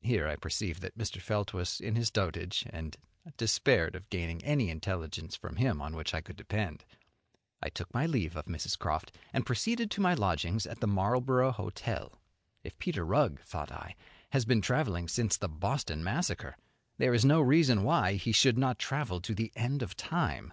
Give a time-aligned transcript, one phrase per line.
[0.00, 1.20] Here I perceived that Mr.
[1.20, 5.94] Felt was in his dotage, and I despaired of gaining any intelligence from him on
[5.94, 6.84] which I could depend.
[7.62, 8.76] I took my leave of Mrs.
[8.76, 12.20] Croft, and proceeded to my lodgings at the Marlborough Hotel.
[12.64, 13.94] If Peter Rugg, thought I,
[14.30, 16.56] has been travelling since the Boston Massacre,
[16.98, 20.52] there is no reason why he should not travel to the end of time.